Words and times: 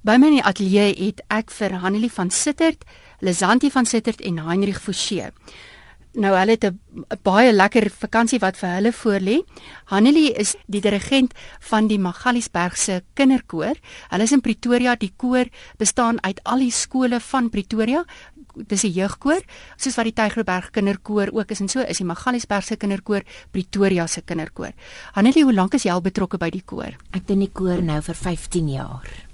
By 0.00 0.14
my 0.16 0.30
in 0.30 0.38
die 0.38 0.44
ateljee 0.48 0.94
het 0.96 1.18
ek 1.28 1.50
vir 1.52 1.74
Hanelie 1.82 2.08
van 2.08 2.30
Sittert, 2.32 2.86
Lizanti 3.20 3.68
van 3.68 3.84
Sittert 3.84 4.22
en 4.24 4.38
Heinrich 4.46 4.78
Forsie. 4.80 5.26
Nou 6.16 6.32
hulle 6.34 6.56
het 6.56 6.64
'n 6.64 6.80
baie 7.22 7.52
lekker 7.52 7.90
vakansie 7.90 8.38
wat 8.40 8.56
vir 8.56 8.70
hulle 8.70 8.92
voorlê. 8.92 9.36
Hanelie 9.92 10.32
is 10.32 10.56
die 10.66 10.80
dirigent 10.80 11.34
van 11.60 11.86
die 11.86 11.98
Magaliesberg 11.98 12.76
se 12.76 13.02
kinderkoor. 13.14 13.76
Hulle 14.08 14.22
is 14.22 14.32
in 14.32 14.40
Pretoria. 14.40 14.96
Die 14.96 15.12
koor 15.16 15.44
bestaan 15.76 16.22
uit 16.22 16.40
al 16.44 16.58
die 16.58 16.70
skole 16.70 17.20
van 17.20 17.50
Pretoria. 17.50 18.04
Dis 18.54 18.84
'n 18.84 18.92
jeugkoor, 18.92 19.42
soos 19.76 19.94
wat 19.96 20.04
die 20.04 20.14
Tygerberg 20.14 20.70
kinderkoor 20.70 21.28
ook 21.32 21.50
is 21.50 21.60
en 21.60 21.68
so 21.68 21.80
is 21.80 21.98
die 21.98 22.06
Magaliesberg 22.06 22.64
se 22.64 22.76
kinderkoor 22.76 23.22
Pretoria 23.50 24.06
se 24.06 24.22
kinderkoor. 24.22 24.72
Hanelie, 25.12 25.44
hoe 25.44 25.54
lank 25.54 25.74
is 25.74 25.82
jy 25.82 25.90
al 25.92 26.00
betrokke 26.00 26.38
by 26.38 26.50
die 26.50 26.64
koor? 26.64 26.96
Ek 27.12 27.26
doen 27.26 27.38
die 27.38 27.52
koor 27.52 27.82
nou 27.82 28.00
vir 28.00 28.14
15 28.14 28.68
jaar. 28.68 29.29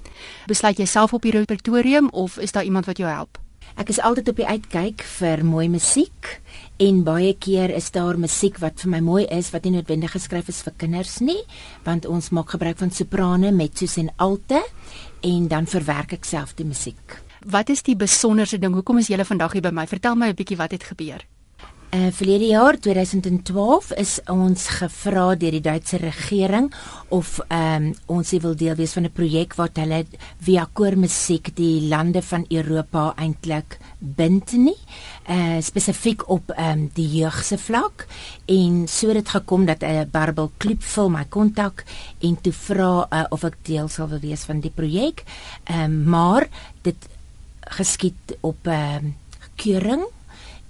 Besluit 0.46 0.78
jy 0.78 0.86
self 0.86 1.12
op 1.12 1.22
die 1.22 1.34
repertorium 1.34 2.08
of 2.12 2.38
is 2.38 2.52
daar 2.52 2.64
iemand 2.64 2.86
wat 2.86 2.98
jou 2.98 3.10
help? 3.10 3.38
Ek 3.76 3.90
is 3.92 3.98
altyd 4.00 4.30
op 4.30 4.38
die 4.40 4.46
uitkyk 4.46 5.02
vir 5.18 5.42
mooi 5.44 5.66
musiek 5.68 6.30
en 6.80 7.02
baie 7.04 7.34
keer 7.34 7.72
is 7.74 7.90
daar 7.92 8.16
musiek 8.20 8.60
wat 8.62 8.80
vir 8.84 8.92
my 8.94 9.02
mooi 9.04 9.24
is 9.26 9.50
wat 9.52 9.66
nie 9.66 9.74
noodwendig 9.74 10.14
geskryf 10.14 10.48
is 10.52 10.62
vir 10.64 10.76
kinders 10.80 11.18
nie, 11.20 11.42
want 11.84 12.06
ons 12.06 12.30
maak 12.30 12.54
gebruik 12.54 12.78
van 12.80 12.94
soprane, 12.94 13.52
mezzo's 13.52 13.98
en 14.00 14.12
alte 14.16 14.62
en 15.26 15.48
dan 15.52 15.66
verwerk 15.66 16.16
ek 16.16 16.24
self 16.24 16.54
die 16.56 16.68
musiek. 16.68 17.20
Wat 17.44 17.68
is 17.70 17.84
die 17.86 17.98
besonderse 17.98 18.58
ding? 18.58 18.74
Hoekom 18.74 18.98
is 19.02 19.12
julle 19.12 19.28
vandag 19.28 19.58
hier 19.58 19.62
by 19.62 19.74
my? 19.74 19.86
Vertel 19.86 20.16
my 20.16 20.32
'n 20.32 20.34
bietjie 20.34 20.56
wat 20.56 20.72
het 20.72 20.82
gebeur. 20.82 21.20
Uh 21.96 22.08
verlede 22.12 22.46
jaar 22.50 22.76
2012 22.80 23.92
is 23.96 24.12
ons 24.28 24.64
gevra 24.78 25.26
deur 25.38 25.54
die 25.54 25.62
Duitse 25.64 25.96
regering 26.02 26.66
of 27.14 27.38
ehm 27.46 27.86
um, 27.86 28.16
ons 28.18 28.32
wil 28.42 28.56
deel 28.58 28.74
wees 28.76 28.92
van 28.92 29.06
'n 29.06 29.12
projek 29.12 29.54
wat 29.56 29.78
hulle 29.80 30.04
via 30.46 30.66
koormusiek 30.72 31.54
die 31.56 31.88
lande 31.88 32.22
van 32.22 32.44
Europa 32.48 33.14
eintlik 33.16 33.78
bind 33.98 34.52
nie. 34.52 34.76
Uh 35.28 35.60
spesifiek 35.60 36.28
op 36.28 36.50
ehm 36.50 36.78
um, 36.78 36.90
die 36.92 37.08
jeug 37.20 37.44
se 37.44 37.58
vlak. 37.58 38.06
En 38.44 38.88
so 38.88 39.06
het 39.08 39.16
dit 39.16 39.28
gekom 39.28 39.64
dat 39.64 39.80
'n 39.80 39.84
uh, 39.84 40.04
Barbel 40.10 40.50
Klip 40.56 40.82
vir 40.82 41.10
my 41.10 41.24
kontak 41.24 41.84
en 42.20 42.40
toe 42.40 42.52
vra 42.52 43.06
uh, 43.10 43.24
of 43.30 43.44
ek 43.44 43.56
deel 43.62 43.88
sal 43.88 44.08
wil 44.08 44.20
wees 44.20 44.44
van 44.44 44.60
die 44.60 44.74
projek. 44.74 45.24
Ehm 45.64 45.84
um, 45.84 46.04
maar 46.04 46.48
dit 46.82 47.08
geskied 47.60 48.36
op 48.40 48.66
ehm 48.66 49.06
uh, 49.06 49.12
keuring 49.56 50.04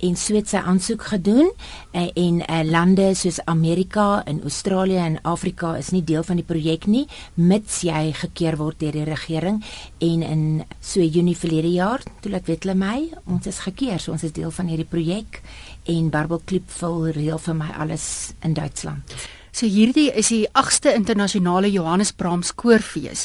en 0.04 0.16
so 0.16 0.34
het 0.36 0.50
sy 0.50 0.60
aansoek 0.60 1.02
gedoen 1.12 1.50
en, 1.92 2.08
eh, 2.08 2.10
en 2.26 2.40
uh, 2.42 2.62
lande 2.70 3.14
soos 3.14 3.40
Amerika 3.44 4.22
en 4.24 4.42
Australië 4.42 4.96
en 4.96 5.18
Afrika 5.22 5.74
is 5.76 5.90
nie 5.94 6.04
deel 6.04 6.22
van 6.26 6.36
die 6.36 6.46
projek 6.46 6.86
nie 6.86 7.06
mits 7.34 7.82
jy 7.86 8.12
gekeer 8.12 8.58
word 8.60 8.80
deur 8.80 8.92
die 8.92 9.06
regering 9.08 9.62
en 9.98 10.22
in 10.22 10.44
so 10.80 11.00
Junie 11.00 11.36
verlede 11.36 11.72
jaar 11.72 12.04
toe 12.20 12.32
laat 12.32 12.46
weet 12.46 12.66
hulle 12.66 12.78
my 12.78 12.98
ons 13.24 13.46
is 13.46 13.62
gekeer 13.64 14.00
so 14.00 14.12
ons 14.12 14.24
is 14.26 14.36
deel 14.36 14.50
van 14.50 14.68
hierdie 14.68 14.88
projek 14.88 15.40
en 15.86 16.10
Barbel 16.10 16.42
Klip 16.44 16.70
vol 16.80 17.10
reël 17.14 17.38
vir 17.38 17.54
my 17.54 17.70
alles 17.78 18.06
in 18.42 18.54
Duitsland. 18.54 19.16
So 19.56 19.64
hierdie 19.64 20.10
is 20.12 20.28
die 20.28 20.42
8ste 20.52 20.90
internasionale 20.92 21.70
Johannes 21.72 22.10
Brahms 22.12 22.50
koorfees. 22.60 23.22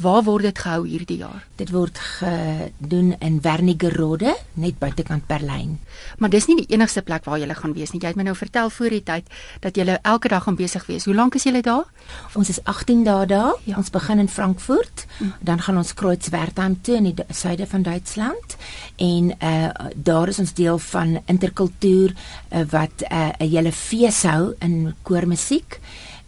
Waar 0.00 0.22
word 0.24 0.46
dit 0.46 0.60
gehou 0.64 0.86
hierdie 0.88 1.18
jaar? 1.20 1.42
Dit 1.60 1.74
word 1.74 1.98
gedoen 2.00 3.10
in 3.20 3.34
Wernigerode, 3.44 4.32
net 4.56 4.78
buitekant 4.80 5.26
Berlyn. 5.28 5.74
Maar 6.16 6.32
dis 6.32 6.48
nie 6.48 6.56
die 6.62 6.70
enigste 6.72 7.02
plek 7.04 7.28
waar 7.28 7.36
jy 7.42 7.50
gaan 7.52 7.76
wees 7.76 7.92
nie. 7.92 8.00
Jy 8.00 8.14
het 8.14 8.16
my 8.16 8.24
nou 8.24 8.36
vertel 8.38 8.72
voor 8.72 8.96
die 8.96 9.02
tyd 9.04 9.28
dat 9.60 9.76
jy 9.76 9.98
elke 10.00 10.32
dag 10.32 10.46
gaan 10.48 10.56
besig 10.56 10.86
wees. 10.88 11.04
Hoe 11.04 11.14
lank 11.14 11.36
is 11.36 11.44
jy 11.44 11.60
daar? 11.60 11.84
Ons 12.32 12.48
is 12.48 12.62
18 12.64 13.04
dae 13.04 13.28
daar. 13.28 13.60
Ja. 13.68 13.76
Ons 13.76 13.92
begin 13.92 14.24
in 14.24 14.32
Frankfurt, 14.32 15.04
hm. 15.18 15.36
dan 15.44 15.60
gaan 15.60 15.76
ons 15.76 15.92
Kreuzwertheim 15.92 16.78
toe 16.80 16.96
in 16.96 17.10
die 17.10 17.28
suide 17.28 17.68
van 17.68 17.84
Duitsland 17.84 18.56
en 18.96 19.34
uh 19.36 19.92
daar 19.94 20.28
is 20.28 20.38
ons 20.38 20.54
deel 20.54 20.78
van 20.78 21.18
interkultuur 21.26 22.12
uh, 22.14 22.64
wat 22.70 23.04
uh, 23.10 23.30
'n 23.38 23.48
hele 23.48 23.72
fees 23.72 24.22
hou 24.22 24.54
in 24.60 24.94
koormusiek 25.02 25.73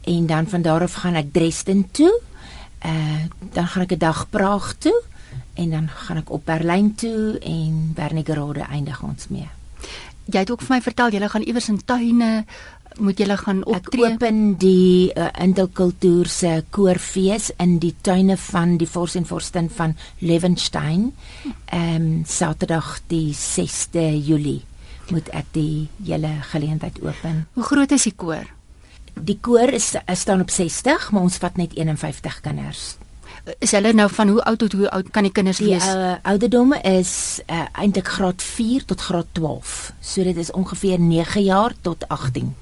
en 0.07 0.27
dan 0.27 0.47
van 0.47 0.62
daar 0.62 0.83
af 0.83 0.95
gaan 1.03 1.15
ek 1.15 1.33
Dresden 1.33 1.91
toe. 1.91 2.12
Uh 2.84 3.25
dan 3.53 3.67
gaan 3.67 3.83
ek 3.83 3.93
'n 3.93 3.99
dag 3.99 4.31
Praag 4.31 4.75
toe 4.79 5.03
en 5.55 5.71
dan 5.71 5.89
gaan 5.89 6.17
ek 6.17 6.31
op 6.31 6.45
Berlyn 6.45 6.95
toe 6.95 7.39
en 7.39 7.93
Wernigerode 7.95 8.61
eindig 8.61 9.03
ons 9.03 9.29
mee. 9.29 9.49
Jy 10.25 10.39
het 10.39 10.51
ook 10.51 10.62
vir 10.62 10.77
my 10.77 10.83
vertel 10.83 11.11
jy 11.11 11.29
gaan 11.29 11.43
iewers 11.43 11.69
in 11.69 11.84
tuine 11.84 12.45
moet 12.99 13.19
jy 13.19 13.37
gaan 13.37 13.65
optree. 13.65 14.05
Ek 14.07 14.17
open 14.17 14.57
die 14.61 15.12
uh, 15.12 15.29
interkultuur 15.43 16.28
se 16.31 16.65
koorfees 16.71 17.51
in 17.63 17.78
die 17.83 17.95
tuine 18.01 18.37
van 18.41 18.77
die 18.81 18.89
Fors 18.89 19.17
en 19.19 19.27
Forstin 19.28 19.71
van 19.71 19.97
Lewenstein. 20.19 21.13
Ehm 21.67 21.95
um, 21.95 22.25
Saterdag 22.25 23.01
die 23.13 23.34
6de 23.34 24.09
Julie 24.25 24.63
moet 25.11 25.28
ek 25.31 25.53
die 25.55 25.89
hele 26.05 26.33
geleentheid 26.51 26.99
open. 27.03 27.47
Hoe 27.55 27.63
groot 27.63 27.93
is 27.95 28.09
die 28.09 28.17
koor? 28.17 28.56
Die 29.21 29.38
koor 29.41 29.72
is, 29.72 29.94
is 30.06 30.21
staan 30.21 30.41
op 30.41 30.50
60, 30.50 31.10
maar 31.10 31.22
ons 31.22 31.37
vat 31.41 31.56
net 31.56 31.75
51 31.75 32.41
kinders. 32.41 32.97
Is 33.62 33.72
hulle 33.77 33.93
nou 33.94 34.09
van 34.10 34.28
hoe 34.28 34.43
oud 34.43 34.59
tot 34.59 34.72
hoe 34.72 34.91
oud 34.91 35.10
kan 35.15 35.27
die 35.27 35.32
kinders 35.32 35.60
die, 35.62 35.71
wees? 35.71 35.84
Die 35.87 36.03
uh, 36.03 36.15
ouderdom 36.22 36.75
is 36.82 37.41
uh, 37.47 37.66
eintlik 37.72 38.09
graad 38.16 38.43
4 38.43 38.84
tot 38.84 39.00
graad 39.00 39.28
12. 39.38 39.75
So 40.00 40.27
dit 40.27 40.37
is 40.37 40.50
ongeveer 40.50 41.00
9 41.00 41.43
jaar 41.47 41.75
tot 41.81 42.09
18. 42.09 42.54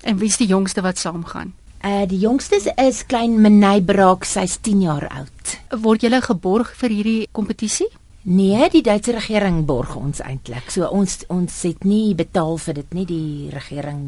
En 0.00 0.18
wie 0.18 0.28
is 0.28 0.36
die 0.36 0.46
jongste 0.46 0.82
wat 0.82 0.98
saamgaan? 0.98 1.54
Uh 1.84 2.02
die 2.10 2.18
jongste 2.18 2.58
is 2.74 3.04
klein 3.06 3.40
Menay 3.40 3.80
Braak, 3.82 4.24
sy's 4.26 4.58
10 4.60 4.80
jaar 4.82 5.06
oud. 5.14 5.58
Word 5.82 6.02
jy 6.02 6.20
geborg 6.22 6.72
vir 6.80 6.90
hierdie 6.90 7.28
kompetisie? 7.32 7.86
Nee, 8.22 8.66
die 8.70 8.82
Duitse 8.82 9.12
regering 9.14 9.60
borg 9.64 9.94
ons 9.96 10.18
eintlik. 10.20 10.72
So 10.74 10.88
ons 10.90 11.20
ons 11.30 11.54
het 11.62 11.84
nie 11.86 12.16
betaal 12.18 12.58
vir 12.58 12.74
dit 12.80 12.94
nie, 12.96 13.04
die 13.06 13.50
regering 13.54 14.00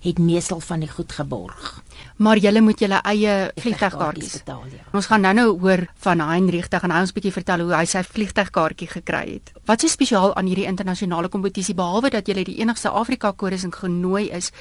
het 0.00 0.18
meestal 0.18 0.62
van 0.64 0.80
die 0.80 0.88
goed 0.88 1.12
geborg. 1.12 1.82
Maar 2.24 2.40
julle 2.40 2.62
moet 2.64 2.80
julle 2.80 3.02
eie 3.04 3.34
vliegtuigkaartjies 3.60 4.38
betaal, 4.40 4.64
ja. 4.72 4.86
Ons 4.96 5.10
gaan 5.10 5.20
nou-nou 5.26 5.58
hoor 5.60 5.84
van 6.06 6.24
Heinrich 6.24 6.70
te 6.72 6.80
gaan 6.80 6.94
hy 6.94 7.02
ons 7.04 7.12
bietjie 7.12 7.34
vertel 7.36 7.66
hoe 7.66 7.74
hy 7.76 7.84
sy 7.84 8.00
vliegtuigkaartjie 8.06 8.88
gekry 8.94 9.26
het. 9.34 9.52
Wat 9.68 9.84
is 9.84 9.92
spesiaal 9.92 10.32
aan 10.40 10.48
hierdie 10.48 10.68
internasionale 10.70 11.28
kompetisie 11.28 11.76
behalwe 11.76 12.10
dat 12.16 12.32
julle 12.32 12.46
die 12.48 12.58
enigste 12.64 12.88
Afrika 12.88 13.34
koris 13.36 13.68
en 13.68 13.76
genooi 13.76 14.30
is? 14.32 14.54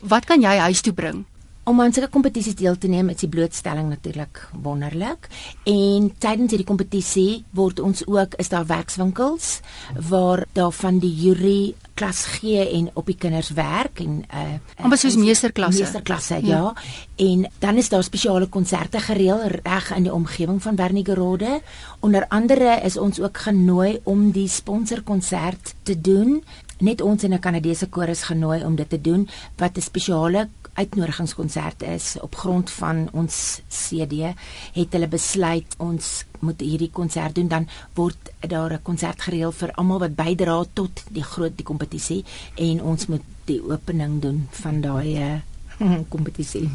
Wat 0.00 0.24
kan 0.24 0.40
jy 0.40 0.56
huis 0.56 0.80
toe 0.80 0.96
bring? 0.96 1.26
Om 1.64 1.78
aan 1.80 1.92
sulke 1.94 2.10
kompetisies 2.10 2.56
deel 2.58 2.74
te 2.74 2.88
neem, 2.90 3.12
is 3.12 3.20
die 3.22 3.28
blootstelling 3.30 3.86
natuurlik 3.92 4.40
wonderlik. 4.64 5.28
En 5.62 6.08
tydens 6.18 6.50
hierdie 6.50 6.66
kompetisie 6.66 7.44
word 7.54 7.78
ons 7.78 8.02
ook 8.10 8.34
is 8.42 8.50
daar 8.50 8.66
werkswinkels 8.66 9.60
waar 10.08 10.42
daar 10.58 10.72
van 10.74 10.98
die 10.98 11.12
jury 11.14 11.74
klas 11.94 12.24
gee 12.40 12.64
en 12.78 12.88
op 12.98 13.06
die 13.06 13.14
kinders 13.14 13.52
werk 13.54 14.00
en 14.02 14.24
uh 14.26 14.82
amper 14.82 14.98
soos 14.98 15.16
meesterklasse. 15.20 15.84
Meesterklasse, 15.84 16.40
ja. 16.42 16.58
ja. 16.58 16.74
En 17.22 17.46
dan 17.62 17.78
is 17.78 17.92
daar 17.92 18.02
spesiale 18.02 18.48
konserte 18.50 18.98
gereël 18.98 19.46
reg 19.62 19.92
in 19.94 20.08
die 20.08 20.14
omgewing 20.14 20.58
van 20.62 20.76
Wernigerode. 20.76 21.60
Onder 22.00 22.26
andere 22.28 22.80
is 22.82 22.98
ons 22.98 23.20
ook 23.20 23.38
genooi 23.46 24.00
om 24.02 24.30
die 24.34 24.48
sponsorkonsert 24.48 25.74
te 25.82 26.00
doen. 26.00 26.42
Net 26.82 27.00
ons 27.00 27.22
en 27.22 27.32
'n 27.34 27.38
Kanadese 27.38 27.86
koor 27.86 28.08
is 28.08 28.22
genooi 28.22 28.64
om 28.64 28.74
dit 28.74 28.88
te 28.88 29.00
doen 29.00 29.28
wat 29.56 29.76
'n 29.76 29.80
spesiale 29.80 30.48
uitnodigingskonsert 30.72 31.82
is 31.82 32.16
op 32.20 32.34
grond 32.34 32.70
van 32.70 33.08
ons 33.12 33.60
CD 33.68 34.34
het 34.72 34.92
hulle 34.92 35.08
besluit 35.08 35.74
ons 35.78 36.24
moet 36.40 36.60
hierdie 36.60 36.90
konsert 36.90 37.34
doen 37.34 37.48
dan 37.48 37.68
word 37.94 38.32
daar 38.40 38.72
'n 38.72 38.82
konsert 38.82 39.22
gereël 39.22 39.52
vir 39.52 39.72
almal 39.72 39.98
wat 39.98 40.16
bydra 40.16 40.64
tot 40.72 41.04
die 41.10 41.22
groot 41.22 41.56
die 41.56 41.64
kompetisie 41.64 42.24
en 42.54 42.82
ons 42.82 43.06
moet 43.06 43.22
die 43.44 43.62
opening 43.62 44.20
doen 44.20 44.48
van 44.50 44.80
daai 44.80 45.18
uh, 45.18 45.40
kompetisie. 46.14 46.70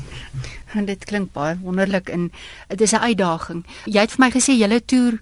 En 0.73 0.85
dit 0.85 1.05
klink 1.05 1.31
baie 1.31 1.57
wonderlik 1.61 2.09
en 2.09 2.31
dit 2.67 2.81
is 2.81 2.91
'n 2.91 3.07
uitdaging. 3.09 3.65
Jy 3.85 3.99
het 3.99 4.11
vir 4.11 4.25
my 4.25 4.31
gesê 4.31 4.53
julle 4.57 4.85
toer 4.85 5.19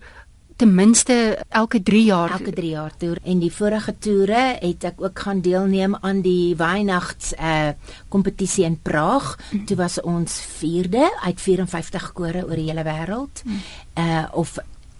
ten 0.55 0.75
minste 0.75 1.15
elke 1.49 1.83
3 1.83 2.03
jaar 2.03 2.31
elke 2.31 2.53
3 2.55 2.69
jaar 2.69 2.93
toer 2.97 3.19
en 3.23 3.39
die 3.39 3.51
vorige 3.51 3.93
toere 3.99 4.43
het 4.61 4.83
ek 4.87 5.01
ook 5.03 5.19
gaan 5.19 5.41
deelneem 5.43 5.95
aan 5.99 6.21
die 6.23 6.55
Weihnachts 6.55 7.33
uh 7.35 7.73
kompetisie 8.09 8.63
in 8.65 8.79
Praag. 8.81 9.35
Mm. 9.51 9.65
Toe 9.65 9.77
was 9.77 9.99
ons 10.01 10.39
4de 10.63 11.03
uit 11.25 11.41
54 11.41 12.11
kore 12.13 12.45
oor 12.45 12.55
die 12.55 12.69
hele 12.69 12.85
wêreld. 12.87 13.43
Mm. 13.43 13.59
Uh 13.99 14.23
of 14.31 14.55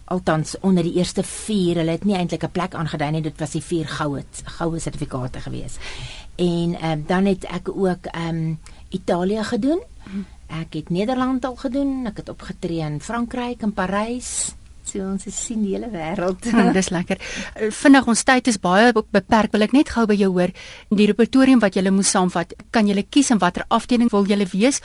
althans 0.06 0.56
onder 0.60 0.84
die 0.84 0.94
eerste 1.00 1.24
4. 1.24 1.80
Hulle 1.82 1.92
het 1.92 2.04
nie 2.04 2.16
eintlik 2.16 2.44
'n 2.44 2.52
plek 2.52 2.76
aangedui 2.76 3.12
nie. 3.12 3.22
Dit 3.22 3.40
was 3.40 3.52
die 3.52 3.64
4 3.64 3.88
goue 3.88 4.24
goue 4.44 4.80
sertifikate 4.80 5.40
gewees. 5.40 5.78
En 6.36 6.76
ehm 6.76 7.00
uh, 7.00 7.08
dan 7.08 7.26
het 7.26 7.44
ek 7.44 7.70
ook 7.70 8.06
ehm 8.12 8.36
um, 8.36 8.60
Italië 8.90 9.44
gedoen. 9.44 9.82
Mm. 10.04 10.26
Ek 10.48 10.74
het 10.74 10.90
Nederland 10.90 11.46
al 11.46 11.56
gedoen. 11.56 12.06
Ek 12.06 12.18
het 12.18 12.30
opgetree 12.30 12.80
in 12.80 13.02
Frankryk 13.02 13.62
en 13.62 13.74
Parys. 13.74 14.56
So 14.96 15.08
ons 15.12 15.28
sien 15.36 15.64
die 15.66 15.76
hele 15.76 15.92
wêreld. 15.94 16.44
Hmm, 16.56 16.72
dis 16.76 16.92
lekker. 16.94 17.20
Eh, 17.60 17.72
Vinnig 17.74 18.08
ons 18.08 18.22
tyd 18.24 18.48
is 18.48 18.60
baie 18.62 18.94
beperk. 18.96 19.52
Wil 19.56 19.68
ek 19.68 19.74
net 19.76 19.92
gou 19.92 20.06
by 20.08 20.16
jou 20.16 20.32
hoor 20.32 20.54
die 20.96 21.10
repertorium 21.10 21.60
wat 21.64 21.76
jy 21.76 21.84
moet 21.92 22.08
saamvat. 22.08 22.56
Kan 22.72 22.88
jy 22.88 23.04
kies 23.10 23.34
in 23.34 23.42
watter 23.44 23.66
afdeling 23.76 24.12
wil 24.14 24.28
jy 24.30 24.40
wees 24.54 24.82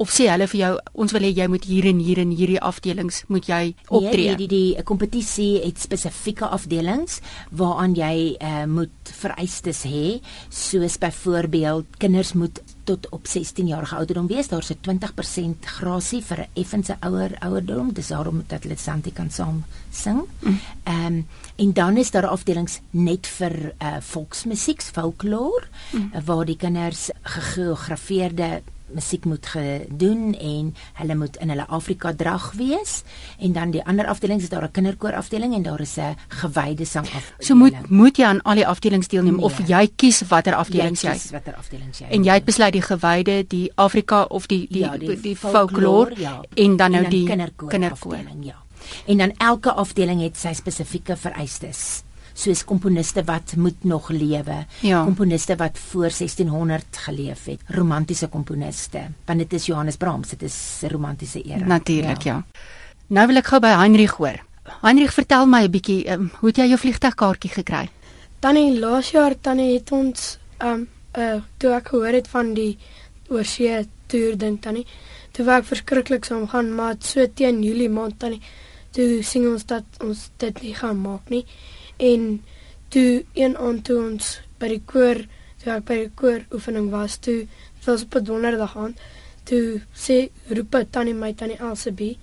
of 0.00 0.08
sê 0.14 0.30
hulle 0.30 0.46
vir 0.48 0.60
jou 0.60 0.70
ons 1.02 1.12
wil 1.12 1.24
hê 1.26 1.30
jy 1.36 1.46
moet 1.52 1.66
hier 1.68 1.86
en 1.90 2.00
hier 2.00 2.20
en 2.22 2.32
hierdie 2.32 2.60
afdelings 2.70 3.22
moet 3.28 3.48
jy 3.50 3.60
optree. 3.88 4.30
Nee, 4.32 4.38
die 4.40 4.48
die 4.50 4.84
kompetisie 4.88 5.60
het 5.60 5.80
spesifieke 5.82 6.48
afdelings 6.48 7.20
waaraan 7.52 7.96
jy 7.98 8.14
uh, 8.40 8.64
moet 8.70 9.12
vereistes 9.20 9.84
hê, 9.88 10.20
soos 10.48 10.96
byvoorbeeld 11.02 12.00
kinders 12.00 12.32
moet 12.38 12.62
tot 12.90 13.08
op 13.14 13.26
16 13.26 13.66
jaar 13.66 13.92
ouderdom 13.94 14.26
wees. 14.26 14.48
Daar's 14.48 14.70
'n 14.70 14.80
20% 14.80 15.66
grasie 15.66 16.22
vir 16.22 16.38
'n 16.38 16.48
effense 16.60 16.96
ouer 17.00 17.32
ouderdom. 17.38 17.92
Dis 17.92 18.08
daarom 18.08 18.44
dat 18.46 18.62
hulle 18.62 18.76
Santi 18.76 19.12
kan 19.12 19.30
saam 19.30 19.64
sing. 19.90 20.20
Mm. 20.40 20.60
Ehm 20.82 20.96
mm. 20.96 21.06
um, 21.06 21.26
en 21.56 21.72
dan 21.72 21.96
is 21.96 22.10
daar 22.10 22.26
afdelings 22.26 22.80
net 22.90 23.26
vir 23.26 23.72
uh, 23.82 23.96
volksmusiek, 24.00 24.82
folklore, 24.82 25.66
mm. 25.92 26.12
waar 26.24 26.44
die 26.44 26.56
kinders 26.56 27.10
geografeerde 27.22 28.62
musiek 28.94 29.24
moet 29.24 29.46
gedoen 29.46 30.34
en 30.34 30.74
hulle 31.00 31.14
moet 31.14 31.36
in 31.36 31.52
hulle 31.52 31.66
Afrika 31.68 32.12
drag 32.14 32.52
wees 32.58 33.02
en 33.38 33.52
dan 33.52 33.70
die 33.70 33.82
ander 33.84 34.06
afdelings 34.06 34.42
is 34.42 34.48
daar 34.48 34.64
'n 34.64 34.70
kinderkoor 34.70 35.14
afdeling 35.14 35.54
en 35.54 35.62
daar 35.62 35.80
is 35.80 35.96
'n 35.96 36.16
gewyde 36.28 36.84
sang 36.84 37.06
af. 37.14 37.32
So 37.38 37.54
moet 37.54 37.90
moet 37.90 38.16
jy 38.16 38.24
aan 38.24 38.42
al 38.42 38.54
die 38.54 38.66
afdelings 38.66 39.08
deelneem 39.08 39.36
nee, 39.36 39.44
of 39.44 39.58
jy 39.68 39.90
kies 39.96 40.22
watter 40.28 40.54
afdelings 40.54 41.02
jy? 41.02 41.12
Kies 41.12 41.30
watter 41.30 41.54
afdelings 41.54 41.98
jy. 41.98 42.06
En 42.10 42.24
jy 42.24 42.32
het 42.32 42.44
besluit 42.44 42.72
die 42.72 42.82
gewyde, 42.82 43.44
die 43.48 43.72
Afrika 43.74 44.22
of 44.22 44.46
die 44.46 44.66
die 44.70 44.80
ja, 44.80 44.96
die, 44.96 45.08
die, 45.08 45.20
die 45.20 45.36
folklore 45.36 46.12
ja. 46.16 46.42
en 46.54 46.76
dan 46.76 46.90
nou 46.90 47.04
en 47.04 47.10
dan 47.10 47.10
die 47.10 47.26
kinderkoor, 47.26 47.68
kinderkoor. 47.68 48.14
afdeling 48.14 48.44
ja. 48.44 48.56
En 49.06 49.18
dan 49.18 49.32
elke 49.36 49.72
afdeling 49.72 50.22
het 50.22 50.36
sy 50.36 50.52
spesifieke 50.52 51.16
vereistes 51.16 52.02
soos 52.34 52.64
komponiste 52.64 53.24
wat 53.24 53.54
moet 53.56 53.84
nog 53.84 54.08
lewe. 54.08 54.64
Ja. 54.80 55.04
Komponiste 55.04 55.56
wat 55.56 55.78
voor 55.78 56.10
1600 56.10 56.96
geleef 56.96 57.44
het. 57.44 57.60
Romantiese 57.66 58.28
komponiste. 58.28 59.02
Want 59.24 59.38
dit 59.38 59.52
is 59.52 59.66
Johannes 59.66 59.96
Brahms, 59.96 60.28
dit 60.28 60.42
is 60.42 60.80
'n 60.82 60.92
romantiese 60.92 61.42
era. 61.42 61.66
Natuurlik, 61.66 62.22
ja. 62.22 62.34
ja. 62.34 62.60
Nou 63.06 63.26
wil 63.26 63.36
ek 63.36 63.46
gou 63.46 63.60
by 63.60 63.74
Heinrich 63.74 64.16
hoor. 64.16 64.38
Heinrich, 64.82 65.12
vertel 65.12 65.46
my 65.46 65.64
'n 65.64 65.70
bietjie, 65.70 66.10
um, 66.10 66.30
hoe 66.40 66.48
het 66.48 66.56
jy 66.56 66.66
jou 66.66 66.78
vliegtuigkaartjie 66.78 67.50
gekry? 67.50 67.88
Tannie, 68.38 68.78
laas 68.78 69.10
jaar 69.10 69.34
tannie 69.40 69.74
het 69.74 69.92
ons 69.92 70.38
um 70.62 70.88
uh 71.18 71.42
toe 71.58 71.72
ek 71.74 71.88
gehoor 71.88 72.12
het 72.12 72.28
van 72.28 72.54
die 72.54 72.78
oorsee 73.28 73.88
toer 74.06 74.36
ding 74.38 74.60
tannie. 74.60 74.86
Toe 75.32 75.44
wou 75.44 75.58
ek 75.58 75.64
verskriklik 75.64 76.24
saam 76.24 76.48
gaan, 76.48 76.74
maar 76.74 76.94
so 77.00 77.26
teen 77.34 77.62
Julie 77.62 77.88
maand 77.88 78.18
tannie, 78.18 78.40
toe 78.90 79.22
sien 79.22 79.48
ons 79.48 79.66
dat 79.66 79.84
ons 80.00 80.30
dit 80.36 80.62
nie 80.62 80.74
gaan 80.74 81.00
maak 81.00 81.28
nie 81.30 81.44
en 82.00 82.42
toe 82.88 83.24
een 83.38 83.56
aand 83.56 83.84
toe 83.84 83.98
ons 84.02 84.40
by 84.58 84.68
die 84.72 84.82
koor 84.92 85.22
toe 85.62 85.72
ek 85.76 85.86
by 85.88 85.96
die 86.02 86.12
koor 86.16 86.44
oefening 86.56 86.90
was 86.94 87.18
toe 87.26 87.46
was 87.86 88.04
op 88.06 88.16
'n 88.16 88.24
donderdag 88.24 88.76
aand 88.76 88.96
toe 89.44 89.80
sê 89.94 90.30
roep 90.48 90.76
tannie 90.90 91.14
my 91.14 91.32
tannie 91.32 91.60
Elsabie 91.60 92.18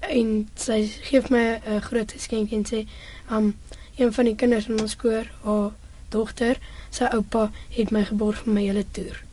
en 0.00 0.48
sy 0.54 0.80
gee 1.08 1.22
my 1.30 1.60
'n 1.66 1.80
groot 1.80 2.12
geskenk 2.12 2.52
en 2.52 2.64
sê 2.64 2.86
um 3.30 3.54
een 3.96 4.12
van 4.12 4.24
die 4.24 4.36
kinders 4.36 4.68
in 4.68 4.80
ons 4.80 4.96
koor 4.96 5.26
haar 5.42 5.70
dogter 6.08 6.58
sy 6.90 7.04
oupa 7.04 7.50
het 7.70 7.90
my 7.90 8.04
geborg 8.04 8.42
vir 8.44 8.52
my 8.54 8.62
hele 8.62 8.84
toer. 8.92 9.24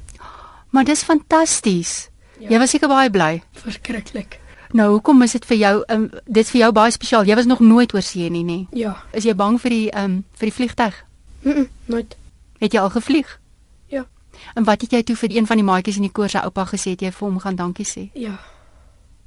Maar 0.70 0.86
dis 0.86 1.04
fantasties 1.04 2.10
ja. 2.40 2.50
jy 2.50 2.60
was 2.60 2.70
seker 2.70 2.88
baie 2.88 3.10
bly. 3.10 3.42
Verskriklik 3.52 4.40
Nou, 4.72 4.90
hoekom 4.92 5.22
is 5.22 5.32
dit 5.32 5.46
vir 5.46 5.58
jou 5.58 5.84
um, 5.90 6.10
dit 6.26 6.50
vir 6.50 6.60
jou 6.60 6.72
baie 6.72 6.92
spesiaal? 6.92 7.26
Jy 7.26 7.36
was 7.36 7.46
nog 7.50 7.60
nooit 7.60 7.94
oor 7.94 8.06
see 8.06 8.30
nie, 8.30 8.44
nê? 8.46 8.60
Ja. 8.78 8.98
Is 9.12 9.26
jy 9.26 9.34
bang 9.36 9.58
vir 9.62 9.70
die 9.70 9.90
ehm 9.90 10.06
um, 10.06 10.24
vir 10.38 10.52
die 10.52 10.54
vliegtyg? 10.54 11.06
Mm, 11.42 11.52
-mm 11.52 11.68
nooit. 11.90 12.18
Het 12.60 12.74
jy 12.74 12.80
al 12.80 12.90
gevlieg? 12.90 13.40
Ja. 13.88 14.06
En 14.54 14.64
wat 14.64 14.82
het 14.82 14.92
jy 14.92 15.04
toe 15.04 15.16
vir 15.16 15.36
een 15.36 15.48
van 15.48 15.58
die 15.58 15.66
maatjies 15.66 15.96
in 15.96 16.08
die 16.08 16.12
koor 16.12 16.30
se 16.30 16.42
oupa 16.42 16.66
gesê 16.70 16.96
het 16.96 17.02
jy 17.02 17.12
vir 17.12 17.28
hom 17.28 17.40
gaan 17.40 17.56
dankie 17.56 17.88
sê? 17.88 18.10
Ja. 18.14 18.38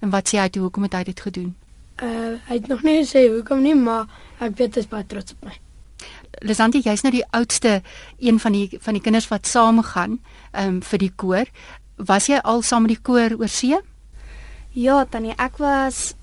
En 0.00 0.11
wat 0.11 0.29
sê 0.29 0.39
hy 0.39 0.49
toe 0.49 0.62
hoekom 0.62 0.83
het 0.83 0.94
hy 0.94 1.03
dit 1.11 1.21
gedoen? 1.21 1.55
Uh 2.03 2.38
hy 2.49 2.55
het 2.55 2.69
nog 2.69 2.83
nie 2.83 3.03
gesê 3.03 3.29
hoekom 3.31 3.62
nie, 3.62 3.75
maar 3.75 4.06
ek 4.38 4.56
weet 4.59 4.75
hy 4.75 4.81
is 4.81 4.88
baie 4.88 5.06
trots 5.06 5.33
op 5.33 5.45
my. 5.45 5.59
Lesanti, 6.43 6.81
jy's 6.83 7.03
nou 7.03 7.12
die 7.12 7.27
oudste 7.31 7.83
een 8.19 8.41
van 8.41 8.53
die 8.53 8.79
van 8.81 8.95
die 8.99 9.03
kinders 9.03 9.29
wat 9.29 9.47
saam 9.47 9.83
gaan 9.83 10.19
ehm 10.53 10.69
um, 10.69 10.83
vir 10.83 10.99
die 10.99 11.12
koor. 11.17 11.47
Was 11.97 12.27
jy 12.27 12.38
al 12.43 12.62
saam 12.62 12.87
met 12.87 12.97
die 12.97 13.03
koor 13.03 13.38
oor 13.38 13.49
see? 13.49 13.79
Ja, 14.73 15.03
tannie, 15.05 15.35
ek 15.37 15.59
was 15.61 16.15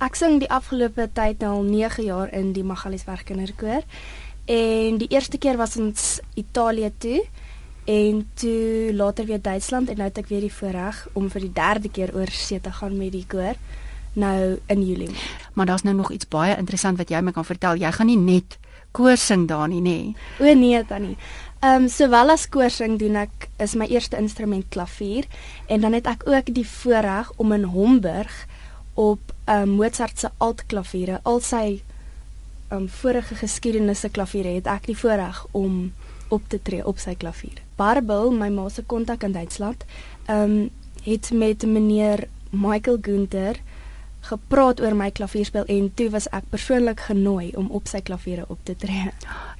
ek 0.00 0.14
sing 0.16 0.38
die 0.40 0.48
afgelope 0.48 1.10
tyd 1.12 1.42
nou 1.44 1.58
al 1.58 1.66
9 1.68 2.06
jaar 2.06 2.30
in 2.32 2.54
die 2.56 2.64
Magaliesberg 2.64 3.26
Kinderkoor. 3.28 3.84
En 4.48 4.96
die 4.96 5.10
eerste 5.12 5.36
keer 5.36 5.58
was 5.60 5.76
ons 5.76 6.06
Italië 6.40 6.88
toe 6.96 7.18
en 7.84 8.22
toe 8.40 8.94
later 8.96 9.28
weer 9.28 9.42
Duitsland 9.42 9.92
en 9.92 10.00
nou 10.00 10.08
het 10.08 10.22
ek 10.22 10.30
weer 10.32 10.46
die 10.46 10.52
voorreg 10.52 11.02
om 11.12 11.28
vir 11.28 11.44
die 11.44 11.52
derde 11.52 11.92
keer 11.92 12.14
oor 12.16 12.32
see 12.32 12.56
te 12.60 12.72
gaan 12.72 12.96
met 12.96 13.12
die 13.12 13.26
koor 13.28 13.60
nou 14.16 14.56
in 14.72 14.86
Julie. 14.86 15.12
Maar 15.52 15.68
daar's 15.68 15.84
nou 15.84 15.96
nog 15.96 16.08
iets 16.12 16.28
baie 16.32 16.56
interessant 16.56 16.96
wat 16.96 17.12
jy 17.12 17.20
my 17.20 17.36
kan 17.36 17.44
vertel. 17.44 17.76
Jy 17.76 17.92
gaan 17.92 18.08
nie 18.08 18.16
net 18.16 18.56
koor 18.98 19.16
sing 19.16 19.46
daar 19.48 19.68
nie, 19.70 19.82
nê? 19.84 19.98
O 20.42 20.54
nee, 20.58 20.82
tannie. 20.86 21.16
Ehm 21.58 21.84
um, 21.84 21.88
sowel 21.90 22.30
as 22.30 22.46
koorsing 22.46 22.98
doen 23.00 23.16
ek 23.18 23.48
is 23.62 23.74
my 23.74 23.86
eerste 23.90 24.18
instrument 24.18 24.68
klavier 24.70 25.26
en 25.66 25.82
dan 25.82 25.96
het 25.96 26.06
ek 26.06 26.22
ook 26.30 26.52
die 26.54 26.66
voorreg 26.66 27.32
om 27.36 27.54
in 27.56 27.64
Homburg 27.72 28.34
op 28.94 29.32
ehm 29.46 29.62
um, 29.62 29.76
Mozart 29.80 30.18
se 30.18 30.30
altklaviere, 30.38 31.18
al 31.22 31.40
sy 31.42 31.64
ehm 32.68 32.84
um, 32.84 32.88
vorige 33.00 33.34
geskiedenisse 33.40 34.10
klaviere 34.14 34.54
het 34.58 34.70
ek 34.70 34.86
die 34.86 34.98
voorreg 34.98 35.40
om 35.50 35.90
op 36.28 36.46
te 36.46 36.62
tree 36.62 36.86
op 36.86 36.98
sy 37.02 37.16
klavier. 37.18 37.58
Barbel, 37.76 38.30
my 38.30 38.50
ma 38.54 38.68
se 38.68 38.82
kontak 38.86 39.26
in 39.26 39.34
Duitsland, 39.34 39.82
ehm 40.26 40.42
um, 40.42 40.70
het 41.02 41.30
met 41.32 41.62
meneer 41.66 42.28
Michael 42.50 42.98
Günther 43.02 43.58
gepraat 44.20 44.80
oor 44.80 44.96
my 44.96 45.10
klavierspel 45.10 45.64
en 45.64 45.94
toe 45.94 46.10
was 46.10 46.28
ek 46.28 46.50
persoonlik 46.50 47.00
genooi 47.00 47.52
om 47.56 47.70
op 47.70 47.86
sy 47.88 48.00
klaviere 48.00 48.44
op 48.48 48.58
te 48.62 48.76
tree. 48.76 49.10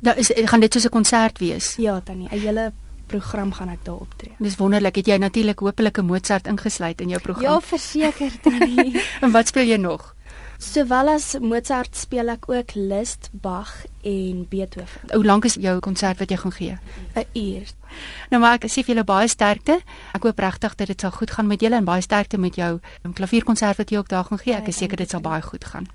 Nou 0.01 0.17
is 0.17 0.33
gaan 0.35 0.61
dit 0.61 0.73
soos 0.73 0.85
'n 0.85 0.91
konsert 0.91 1.39
wees? 1.39 1.75
Ja, 1.77 2.01
tannie, 2.01 2.29
'n 2.31 2.39
hele 2.39 2.73
program 3.07 3.53
gaan 3.53 3.69
ek 3.69 3.85
daar 3.85 3.95
optree. 4.05 4.35
Dis 4.39 4.57
wonderlik. 4.57 4.97
Het 5.01 5.07
jy 5.07 5.17
natuurlik 5.17 5.59
hopelik 5.59 5.99
'n 5.99 6.05
Mozart 6.05 6.47
ingesluit 6.47 7.01
in 7.01 7.09
jou 7.09 7.21
program? 7.21 7.53
Ja, 7.53 7.61
verseker, 7.61 8.33
tannie. 8.41 9.03
en 9.23 9.31
wat 9.31 9.47
speel 9.49 9.67
jy 9.67 9.77
nog? 9.77 10.15
Sowel 10.59 11.09
as 11.09 11.37
Mozart 11.39 11.95
speel 11.95 12.33
ek 12.33 12.49
ook 12.51 12.73
Liszt, 12.75 13.29
Bach 13.31 13.85
en 14.03 14.41
Beethoven. 14.51 15.07
Hoe 15.15 15.25
lank 15.25 15.45
is 15.47 15.55
jou 15.55 15.77
konsert 15.79 16.19
wat 16.19 16.33
jy 16.35 16.37
gaan 16.37 16.53
gee? 16.53 16.79
'n 17.15 17.27
Uur. 17.33 17.67
Nou 18.31 18.43
maar 18.43 18.59
ek 18.59 18.67
sê 18.67 18.83
vir 18.83 18.95
julle 18.95 19.05
baie 19.05 19.29
sterkte. 19.29 19.79
Ek 20.13 20.23
hoop 20.23 20.39
regtig 20.39 20.75
dat 20.75 20.87
dit 20.87 21.01
sal 21.01 21.11
goed 21.11 21.31
gaan 21.31 21.47
met 21.47 21.61
julle 21.61 21.77
en 21.77 21.85
baie 21.85 22.03
sterkte 22.03 22.39
met 22.39 22.55
jou 22.57 22.81
klavierkonsert 23.15 23.77
wat 23.77 23.91
jy 23.91 23.99
ook 23.99 24.09
daar 24.09 24.25
gaan 24.25 24.39
gee. 24.39 24.55
Ek 24.55 24.67
is 24.67 24.77
seker 24.77 24.97
dit 24.97 25.11
sal 25.11 25.21
baie 25.21 25.43
goed 25.43 25.65
gaan. 25.65 25.87